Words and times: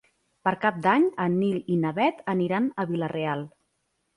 Per 0.47 0.53
Cap 0.63 0.77
d'Any 0.85 1.03
en 1.27 1.35
Nil 1.41 1.59
i 1.75 1.77
na 1.83 1.91
Bet 1.99 2.25
aniran 2.35 2.73
a 2.81 2.87
Vila-real. 2.95 3.49